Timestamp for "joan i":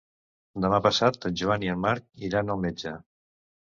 1.43-1.71